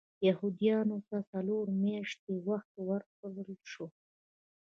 [0.27, 3.85] یهودیانو ته څلور میاشتې وخت ورکړل شو.